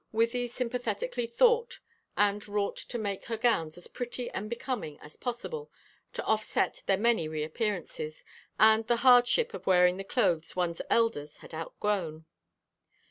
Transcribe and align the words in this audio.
Wythie 0.11 0.49
sympathetically 0.49 1.27
thought 1.27 1.79
and 2.17 2.47
wrought 2.47 2.75
to 2.77 2.97
make 2.97 3.25
her 3.25 3.37
gowns 3.37 3.77
as 3.77 3.85
pretty 3.87 4.31
and 4.31 4.49
becoming 4.49 4.99
as 4.99 5.15
possible 5.15 5.71
to 6.13 6.23
offset 6.25 6.81
their 6.87 6.97
many 6.97 7.27
reappearances, 7.27 8.23
and 8.59 8.87
the 8.87 8.95
hardship 9.05 9.53
of 9.53 9.67
wearing 9.67 9.97
the 9.97 10.03
clothes 10.03 10.55
one's 10.55 10.81
elders 10.89 11.37
had 11.45 11.53
outgrown. 11.53 12.25